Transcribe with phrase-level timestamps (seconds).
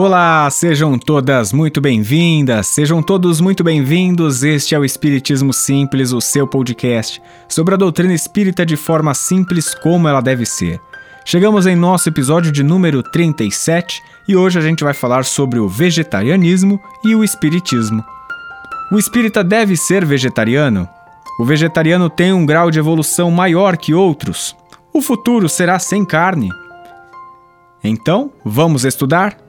[0.00, 4.44] Olá, sejam todas muito bem-vindas, sejam todos muito bem-vindos.
[4.44, 9.74] Este é o Espiritismo Simples, o seu podcast sobre a doutrina espírita de forma simples
[9.74, 10.80] como ela deve ser.
[11.24, 15.68] Chegamos em nosso episódio de número 37 e hoje a gente vai falar sobre o
[15.68, 18.04] vegetarianismo e o espiritismo.
[18.92, 20.88] O espírita deve ser vegetariano?
[21.40, 24.54] O vegetariano tem um grau de evolução maior que outros?
[24.94, 26.50] O futuro será sem carne?
[27.82, 29.47] Então, vamos estudar?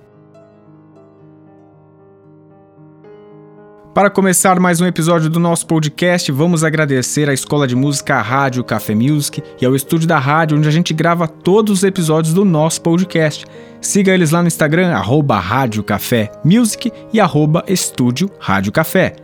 [3.99, 8.63] Para começar mais um episódio do nosso podcast, vamos agradecer à Escola de Música Rádio
[8.63, 12.45] Café Music e ao estúdio da rádio onde a gente grava todos os episódios do
[12.45, 13.45] nosso podcast.
[13.81, 19.17] Siga eles lá no Instagram, arroba Rádio Café Music e arroba Estúdio Rádio Café.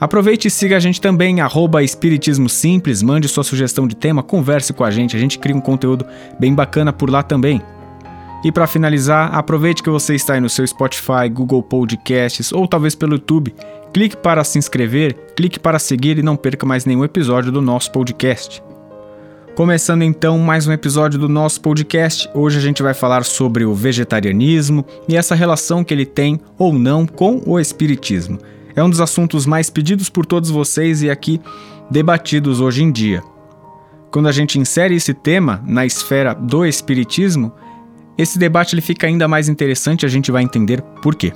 [0.00, 4.72] Aproveite e siga a gente também, arroba Espiritismo Simples, mande sua sugestão de tema, converse
[4.72, 6.04] com a gente, a gente cria um conteúdo
[6.40, 7.62] bem bacana por lá também.
[8.44, 12.94] E para finalizar, aproveite que você está aí no seu Spotify, Google Podcasts ou talvez
[12.94, 13.52] pelo YouTube.
[13.92, 17.90] Clique para se inscrever, clique para seguir e não perca mais nenhum episódio do nosso
[17.90, 18.62] podcast.
[19.56, 22.30] Começando então mais um episódio do nosso podcast.
[22.32, 26.72] Hoje a gente vai falar sobre o vegetarianismo e essa relação que ele tem ou
[26.72, 28.38] não com o espiritismo.
[28.76, 31.40] É um dos assuntos mais pedidos por todos vocês e aqui
[31.90, 33.20] debatidos hoje em dia.
[34.12, 37.52] Quando a gente insere esse tema na esfera do espiritismo,
[38.18, 41.32] esse debate ele fica ainda mais interessante, a gente vai entender por quê.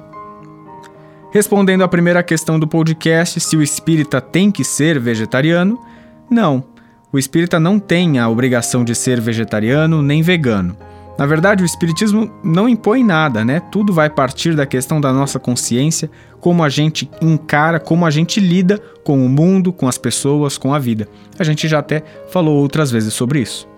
[1.32, 5.80] Respondendo à primeira questão do podcast, se o espírita tem que ser vegetariano,
[6.28, 6.64] não.
[7.12, 10.76] O espírita não tem a obrigação de ser vegetariano nem vegano.
[11.18, 13.60] Na verdade, o espiritismo não impõe nada, né?
[13.60, 18.40] Tudo vai partir da questão da nossa consciência, como a gente encara, como a gente
[18.40, 21.06] lida com o mundo, com as pessoas, com a vida.
[21.38, 23.71] A gente já até falou outras vezes sobre isso.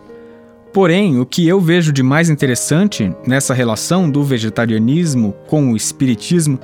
[0.75, 6.59] Porém, o que eu vejo de mais interessante nessa relação do vegetarianismo com o espiritismo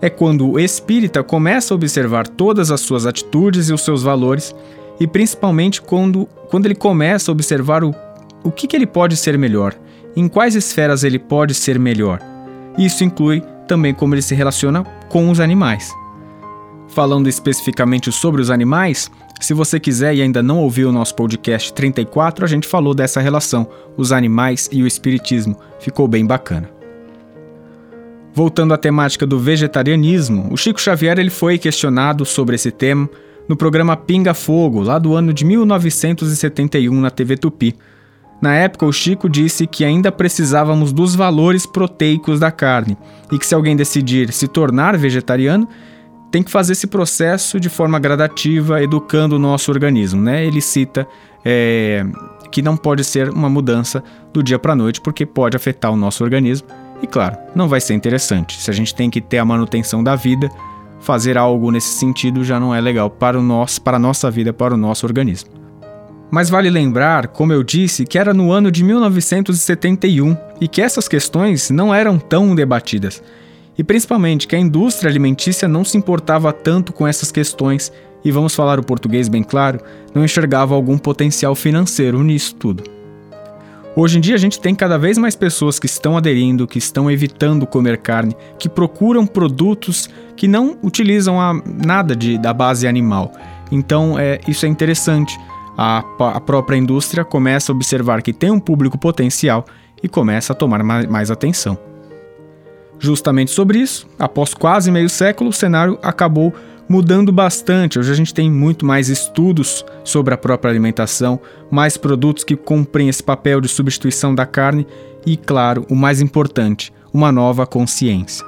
[0.00, 4.52] é quando o espírita começa a observar todas as suas atitudes e os seus valores,
[4.98, 7.94] e principalmente quando, quando ele começa a observar o,
[8.42, 9.76] o que, que ele pode ser melhor,
[10.16, 12.18] em quais esferas ele pode ser melhor.
[12.76, 15.88] Isso inclui também como ele se relaciona com os animais.
[16.88, 19.08] Falando especificamente sobre os animais,
[19.44, 23.20] se você quiser e ainda não ouviu o nosso podcast 34, a gente falou dessa
[23.20, 23.66] relação,
[23.96, 25.56] os animais e o espiritismo.
[25.80, 26.70] Ficou bem bacana.
[28.34, 33.08] Voltando à temática do vegetarianismo, o Chico Xavier ele foi questionado sobre esse tema
[33.48, 37.76] no programa Pinga Fogo, lá do ano de 1971 na TV Tupi.
[38.40, 42.96] Na época, o Chico disse que ainda precisávamos dos valores proteicos da carne
[43.30, 45.68] e que se alguém decidir se tornar vegetariano,
[46.32, 50.20] tem que fazer esse processo de forma gradativa, educando o nosso organismo.
[50.20, 50.46] Né?
[50.46, 51.06] Ele cita
[51.44, 52.04] é,
[52.50, 55.96] que não pode ser uma mudança do dia para a noite, porque pode afetar o
[55.96, 56.66] nosso organismo.
[57.02, 58.58] E claro, não vai ser interessante.
[58.58, 60.48] Se a gente tem que ter a manutenção da vida,
[61.00, 64.54] fazer algo nesse sentido já não é legal para, o nosso, para a nossa vida,
[64.54, 65.50] para o nosso organismo.
[66.30, 71.06] Mas vale lembrar, como eu disse, que era no ano de 1971 e que essas
[71.06, 73.22] questões não eram tão debatidas
[73.76, 77.92] e principalmente que a indústria alimentícia não se importava tanto com essas questões
[78.24, 79.80] e, vamos falar o português bem claro,
[80.14, 82.84] não enxergava algum potencial financeiro nisso tudo.
[83.94, 87.10] Hoje em dia a gente tem cada vez mais pessoas que estão aderindo, que estão
[87.10, 91.36] evitando comer carne, que procuram produtos que não utilizam
[91.84, 93.32] nada de, da base animal.
[93.70, 95.38] Então é, isso é interessante.
[95.76, 99.64] A, a própria indústria começa a observar que tem um público potencial
[100.02, 101.91] e começa a tomar mais atenção.
[103.02, 106.54] Justamente sobre isso, após quase meio século, o cenário acabou
[106.88, 107.98] mudando bastante.
[107.98, 113.08] Hoje a gente tem muito mais estudos sobre a própria alimentação, mais produtos que cumprem
[113.08, 114.86] esse papel de substituição da carne
[115.26, 118.46] e, claro, o mais importante, uma nova consciência.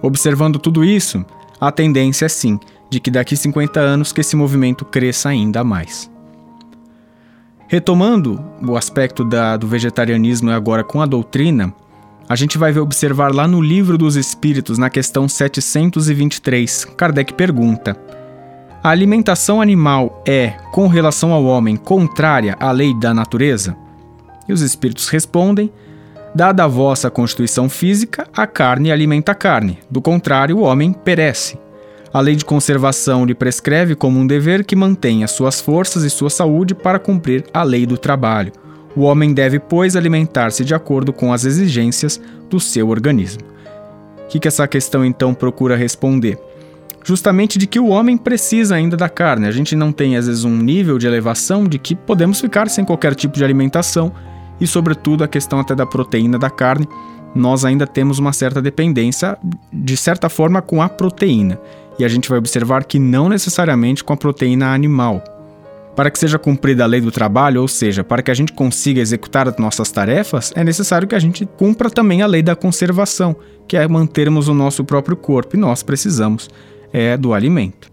[0.00, 1.22] Observando tudo isso,
[1.60, 6.10] a tendência é sim de que daqui 50 anos que esse movimento cresça ainda mais.
[7.68, 11.74] Retomando o aspecto da, do vegetarianismo agora com a doutrina,
[12.28, 17.96] a gente vai observar lá no Livro dos Espíritos, na questão 723, Kardec pergunta:
[18.82, 23.76] A alimentação animal é, com relação ao homem, contrária à lei da natureza?
[24.48, 25.72] E os espíritos respondem:
[26.34, 31.58] Dada a vossa constituição física, a carne alimenta a carne, do contrário, o homem perece.
[32.12, 36.30] A lei de conservação lhe prescreve como um dever que mantenha suas forças e sua
[36.30, 38.52] saúde para cumprir a lei do trabalho
[38.96, 43.42] o homem deve, pois, alimentar-se de acordo com as exigências do seu organismo.
[44.24, 46.38] O que, que essa questão então procura responder?
[47.04, 49.46] Justamente de que o homem precisa ainda da carne.
[49.46, 52.84] A gente não tem, às vezes, um nível de elevação de que podemos ficar sem
[52.84, 54.10] qualquer tipo de alimentação
[54.60, 56.88] e, sobretudo, a questão até da proteína da carne
[57.36, 59.36] nós ainda temos uma certa dependência,
[59.70, 61.60] de certa forma, com a proteína.
[61.98, 65.22] E a gente vai observar que não necessariamente com a proteína animal.
[65.96, 69.00] Para que seja cumprida a lei do trabalho, ou seja, para que a gente consiga
[69.00, 73.34] executar as nossas tarefas, é necessário que a gente cumpra também a lei da conservação,
[73.66, 76.50] que é mantermos o nosso próprio corpo, e nós precisamos
[76.92, 77.90] é, do alimento.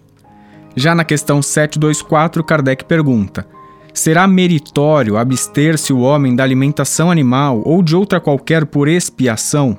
[0.76, 3.48] Já na questão 724, Kardec pergunta:
[3.94, 9.78] Será meritório abster-se o homem da alimentação animal ou de outra qualquer por expiação?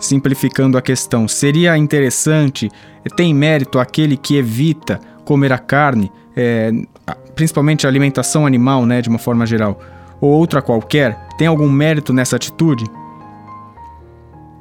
[0.00, 2.68] Simplificando a questão, seria interessante,
[3.16, 6.70] tem mérito aquele que evita comer a carne, é,
[7.34, 9.80] principalmente a alimentação animal, né, de uma forma geral,
[10.20, 11.26] ou outra qualquer?
[11.38, 12.84] Tem algum mérito nessa atitude?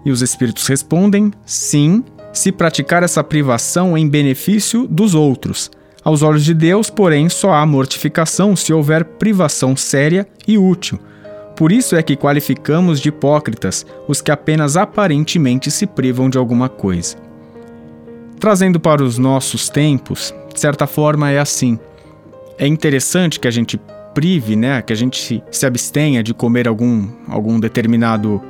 [0.05, 5.69] E os espíritos respondem: sim, se praticar essa privação em benefício dos outros.
[6.03, 10.97] Aos olhos de Deus, porém, só há mortificação se houver privação séria e útil.
[11.55, 16.69] Por isso é que qualificamos de hipócritas os que apenas aparentemente se privam de alguma
[16.69, 17.17] coisa.
[18.39, 21.79] Trazendo para os nossos tempos, de certa forma é assim.
[22.57, 23.79] É interessante que a gente
[24.13, 28.41] prive, né, que a gente se, abstenha de comer algum, algum determinado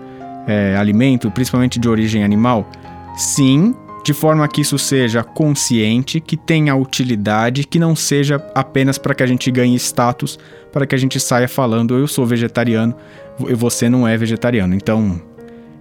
[0.47, 2.67] é, alimento, principalmente de origem animal,
[3.15, 9.13] Sim, de forma que isso seja consciente, que tenha utilidade, que não seja apenas para
[9.13, 10.39] que a gente ganhe status,
[10.71, 12.95] para que a gente saia falando eu sou vegetariano
[13.47, 14.73] e você não é vegetariano.
[14.73, 15.21] Então,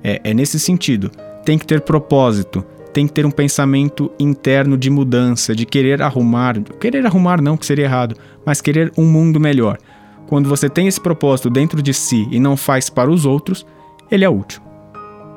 [0.03, 1.11] é, é nesse sentido.
[1.45, 6.61] Tem que ter propósito, tem que ter um pensamento interno de mudança, de querer arrumar,
[6.81, 9.79] querer arrumar não, que seria errado, mas querer um mundo melhor.
[10.26, 13.67] Quando você tem esse propósito dentro de si e não faz para os outros,
[14.11, 14.62] ele é útil.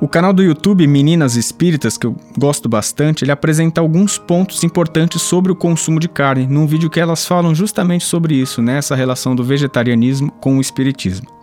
[0.01, 5.21] O canal do YouTube Meninas Espíritas, que eu gosto bastante, ele apresenta alguns pontos importantes
[5.21, 8.79] sobre o consumo de carne, num vídeo que elas falam justamente sobre isso, né?
[8.95, 11.40] relação do vegetarianismo com o espiritismo.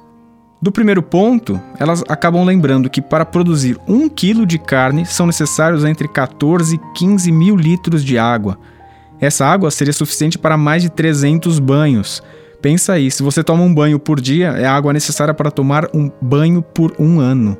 [0.60, 5.84] Do primeiro ponto, elas acabam lembrando que para produzir um quilo de carne são necessários
[5.84, 8.58] entre 14 e 15 mil litros de água.
[9.20, 12.22] Essa água seria suficiente para mais de 300 banhos.
[12.60, 15.88] Pensa aí, se você toma um banho por dia, é a água necessária para tomar
[15.94, 17.56] um banho por um ano.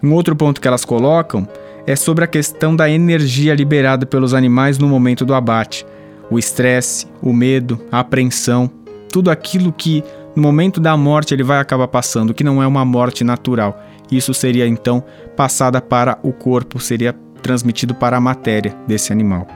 [0.00, 1.48] Um outro ponto que elas colocam
[1.84, 5.84] é sobre a questão da energia liberada pelos animais no momento do abate.
[6.30, 8.70] O estresse, o medo, a apreensão,
[9.10, 10.02] tudo aquilo que
[10.34, 13.80] no momento da morte ele vai acabar passando, que não é uma morte natural.
[14.10, 15.02] Isso seria então
[15.36, 19.46] passada para o corpo, seria transmitido para a matéria desse animal.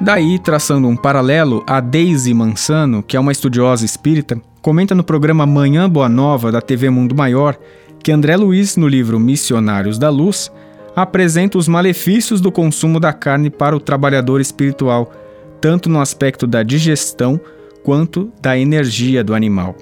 [0.00, 5.44] Daí, traçando um paralelo, a Daisy Mansano, que é uma estudiosa espírita, comenta no programa
[5.44, 7.58] Manhã Boa Nova da TV Mundo Maior
[8.02, 10.50] que André Luiz, no livro Missionários da Luz,
[10.94, 15.12] apresenta os malefícios do consumo da carne para o trabalhador espiritual,
[15.60, 17.40] tanto no aspecto da digestão
[17.88, 19.74] quanto da energia do animal.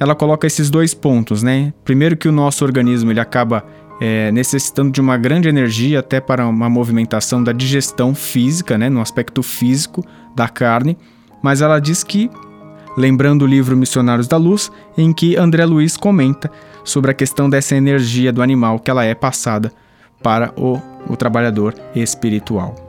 [0.00, 1.72] Ela coloca esses dois pontos, né?
[1.84, 3.64] Primeiro que o nosso organismo ele acaba
[4.00, 8.88] é, necessitando de uma grande energia até para uma movimentação da digestão física, né?
[8.88, 10.04] No aspecto físico
[10.34, 10.98] da carne,
[11.40, 12.28] mas ela diz que
[12.96, 16.50] lembrando o livro Missionários da Luz, em que André Luiz comenta
[16.82, 19.70] sobre a questão dessa energia do animal que ela é passada
[20.20, 20.76] para o,
[21.08, 22.87] o trabalhador espiritual.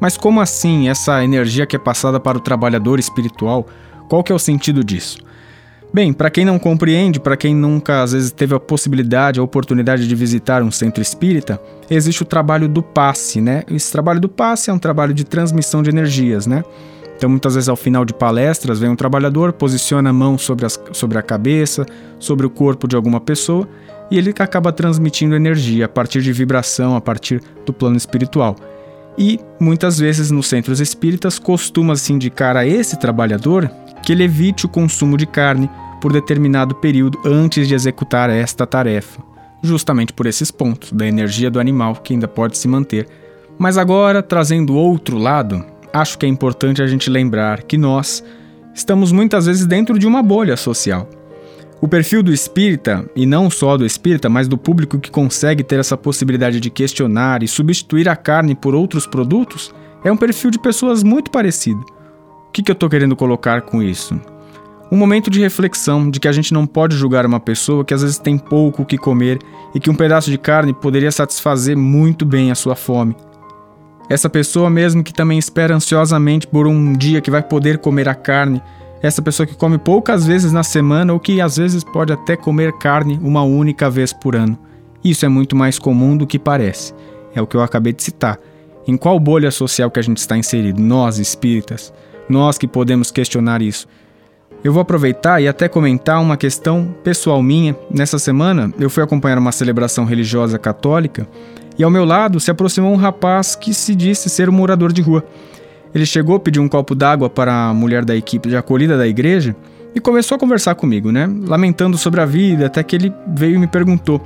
[0.00, 3.66] Mas como assim essa energia que é passada para o trabalhador espiritual?
[4.08, 5.18] Qual que é o sentido disso?
[5.92, 10.06] Bem, para quem não compreende, para quem nunca às vezes teve a possibilidade, a oportunidade
[10.06, 11.60] de visitar um centro espírita,
[11.90, 13.64] existe o trabalho do passe, né?
[13.68, 16.62] Esse trabalho do passe é um trabalho de transmissão de energias, né?
[17.16, 20.80] Então, muitas vezes, ao final de palestras, vem um trabalhador, posiciona a mão sobre, as,
[20.92, 21.84] sobre a cabeça,
[22.18, 23.68] sobre o corpo de alguma pessoa
[24.10, 28.56] e ele acaba transmitindo energia a partir de vibração, a partir do plano espiritual.
[29.20, 33.70] E muitas vezes nos centros espíritas costuma-se indicar a esse trabalhador
[34.02, 35.68] que ele evite o consumo de carne
[36.00, 39.22] por determinado período antes de executar esta tarefa,
[39.62, 43.06] justamente por esses pontos da energia do animal que ainda pode se manter.
[43.58, 48.24] Mas agora, trazendo outro lado, acho que é importante a gente lembrar que nós
[48.72, 51.06] estamos muitas vezes dentro de uma bolha social.
[51.80, 55.78] O perfil do espírita, e não só do espírita, mas do público que consegue ter
[55.78, 60.58] essa possibilidade de questionar e substituir a carne por outros produtos, é um perfil de
[60.58, 61.80] pessoas muito parecido.
[62.48, 64.20] O que, que eu estou querendo colocar com isso?
[64.92, 68.02] Um momento de reflexão de que a gente não pode julgar uma pessoa que às
[68.02, 69.38] vezes tem pouco o que comer
[69.74, 73.16] e que um pedaço de carne poderia satisfazer muito bem a sua fome,
[74.10, 78.14] essa pessoa mesmo que também espera ansiosamente por um dia que vai poder comer a
[78.14, 78.60] carne,
[79.02, 82.72] essa pessoa que come poucas vezes na semana ou que às vezes pode até comer
[82.74, 84.58] carne uma única vez por ano.
[85.02, 86.92] Isso é muito mais comum do que parece.
[87.34, 88.38] É o que eu acabei de citar.
[88.86, 90.80] Em qual bolha social que a gente está inserido?
[90.80, 91.92] Nós, espíritas.
[92.28, 93.86] Nós que podemos questionar isso.
[94.62, 97.74] Eu vou aproveitar e até comentar uma questão pessoal minha.
[97.90, 101.26] Nessa semana, eu fui acompanhar uma celebração religiosa católica
[101.78, 105.00] e ao meu lado se aproximou um rapaz que se disse ser um morador de
[105.00, 105.24] rua.
[105.94, 109.56] Ele chegou, pediu um copo d'água para a mulher da equipe de acolhida da igreja
[109.94, 111.28] e começou a conversar comigo, né?
[111.46, 114.20] Lamentando sobre a vida, até que ele veio e me perguntou.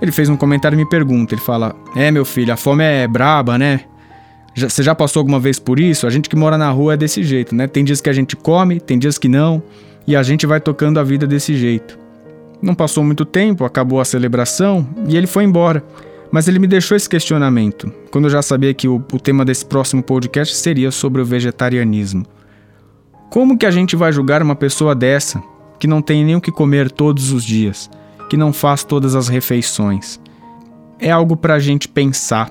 [0.00, 3.06] Ele fez um comentário e me pergunta, ele fala: "É, meu filho, a fome é
[3.06, 3.80] braba, né?
[4.56, 6.06] Você já passou alguma vez por isso?
[6.06, 7.66] A gente que mora na rua é desse jeito, né?
[7.66, 9.62] Tem dias que a gente come, tem dias que não,
[10.06, 11.98] e a gente vai tocando a vida desse jeito.
[12.62, 15.84] Não passou muito tempo, acabou a celebração e ele foi embora.
[16.30, 19.64] Mas ele me deixou esse questionamento, quando eu já sabia que o, o tema desse
[19.64, 22.24] próximo podcast seria sobre o vegetarianismo.
[23.30, 25.42] Como que a gente vai julgar uma pessoa dessa,
[25.78, 27.90] que não tem nem o que comer todos os dias,
[28.28, 30.20] que não faz todas as refeições?
[30.98, 32.50] É algo para a gente pensar,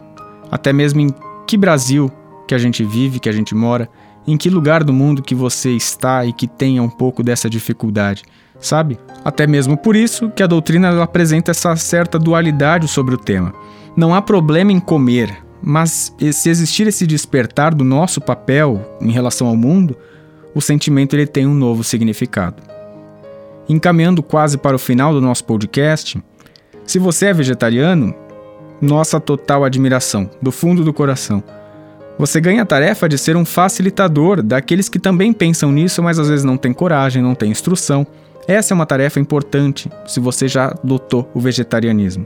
[0.52, 1.14] até mesmo em
[1.48, 2.12] que Brasil
[2.48, 3.90] que a gente vive, que a gente mora,
[4.28, 8.24] em que lugar do mundo que você está e que tenha um pouco dessa dificuldade,
[8.60, 9.00] sabe?
[9.24, 13.54] Até mesmo por isso que a doutrina apresenta essa certa dualidade sobre o tema.
[13.96, 19.48] Não há problema em comer, mas se existir esse despertar do nosso papel em relação
[19.48, 19.96] ao mundo,
[20.54, 22.62] o sentimento ele tem um novo significado.
[23.68, 26.22] Encaminhando quase para o final do nosso podcast,
[26.86, 28.14] se você é vegetariano,
[28.82, 31.42] nossa total admiração, do fundo do coração.
[32.20, 36.30] Você ganha a tarefa de ser um facilitador daqueles que também pensam nisso, mas às
[36.30, 38.06] vezes não têm coragem, não têm instrução.
[38.48, 42.26] Essa é uma tarefa importante se você já adotou o vegetarianismo.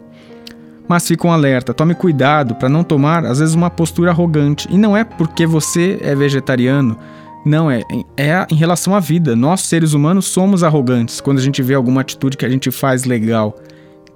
[0.88, 4.68] Mas fique um alerta, tome cuidado para não tomar às vezes uma postura arrogante.
[4.72, 6.98] E não é porque você é vegetariano,
[7.46, 7.82] não é,
[8.16, 9.36] é em relação à vida.
[9.36, 13.04] Nós seres humanos somos arrogantes quando a gente vê alguma atitude que a gente faz
[13.04, 13.56] legal.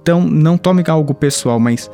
[0.00, 1.90] Então não tome algo pessoal, mas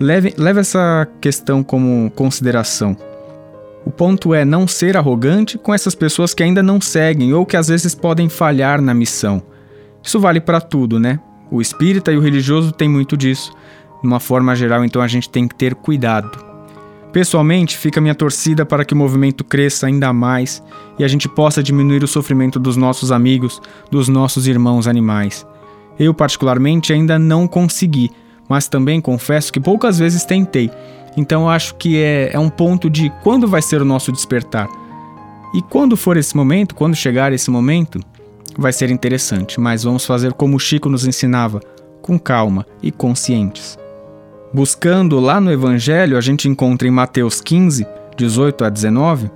[0.00, 2.96] Leve, leve essa questão como consideração.
[3.88, 7.56] O ponto é não ser arrogante com essas pessoas que ainda não seguem ou que
[7.56, 9.42] às vezes podem falhar na missão.
[10.02, 11.18] Isso vale para tudo, né?
[11.50, 13.50] O espírita e o religioso têm muito disso.
[14.02, 16.30] De uma forma geral, então a gente tem que ter cuidado.
[17.14, 20.62] Pessoalmente, fica minha torcida para que o movimento cresça ainda mais
[20.98, 23.58] e a gente possa diminuir o sofrimento dos nossos amigos,
[23.90, 25.46] dos nossos irmãos animais.
[25.98, 28.10] Eu, particularmente, ainda não consegui,
[28.46, 30.70] mas também confesso que poucas vezes tentei.
[31.16, 34.68] Então eu acho que é, é um ponto de quando vai ser o nosso despertar.
[35.54, 38.00] E quando for esse momento, quando chegar esse momento,
[38.56, 41.60] vai ser interessante, mas vamos fazer como o Chico nos ensinava,
[42.02, 43.78] com calma e conscientes.
[44.52, 47.86] Buscando lá no Evangelho, a gente encontra em Mateus 15,
[48.16, 49.30] 18 a 19,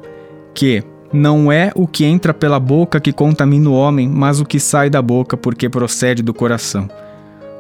[0.55, 4.59] que não é o que entra pela boca que contamina o homem, mas o que
[4.59, 6.89] sai da boca porque procede do coração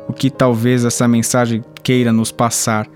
[0.08, 2.86] o que talvez essa mensagem queira nos passar.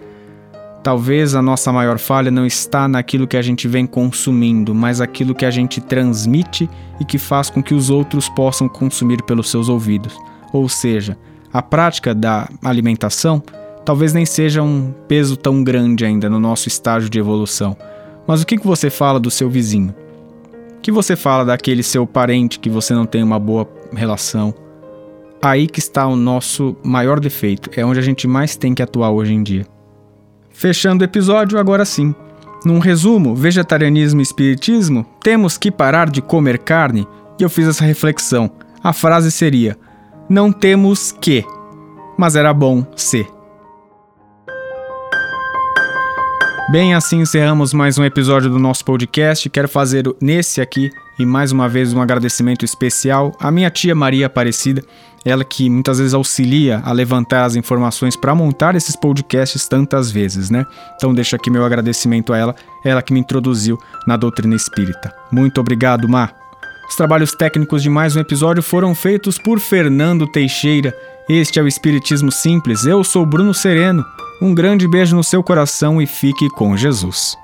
[0.87, 5.35] Talvez a nossa maior falha não está naquilo que a gente vem consumindo, mas aquilo
[5.35, 9.69] que a gente transmite e que faz com que os outros possam consumir pelos seus
[9.69, 10.17] ouvidos.
[10.53, 11.19] Ou seja,
[11.53, 13.43] a prática da alimentação
[13.85, 17.77] talvez nem seja um peso tão grande ainda no nosso estágio de evolução.
[18.25, 19.93] Mas o que você fala do seu vizinho?
[20.79, 24.55] O que você fala daquele seu parente que você não tem uma boa relação?
[25.43, 29.11] Aí que está o nosso maior defeito, é onde a gente mais tem que atuar
[29.11, 29.67] hoje em dia.
[30.57, 32.15] Fechando o episódio, agora sim.
[32.65, 37.07] Num resumo, vegetarianismo e espiritismo, temos que parar de comer carne?
[37.39, 38.51] E eu fiz essa reflexão.
[38.83, 39.77] A frase seria:
[40.31, 41.45] Não temos que,
[42.17, 43.27] mas era bom ser.
[46.71, 49.51] Bem, assim encerramos mais um episódio do nosso podcast.
[49.51, 54.27] Quero fazer nesse aqui e mais uma vez um agradecimento especial à minha tia Maria
[54.27, 54.83] Aparecida,
[55.27, 60.51] ela que muitas vezes auxilia a levantar as informações para montar esses podcasts tantas vezes,
[60.51, 60.65] né?
[60.95, 62.55] Então deixo aqui meu agradecimento a ela,
[62.85, 65.13] ela que me introduziu na doutrina espírita.
[65.33, 66.33] Muito obrigado, Mar.
[66.89, 70.97] Os trabalhos técnicos de mais um episódio foram feitos por Fernando Teixeira.
[71.29, 72.87] Este é o Espiritismo Simples.
[72.87, 74.05] Eu sou Bruno Sereno.
[74.41, 77.37] Um grande beijo no seu coração e fique com Jesus.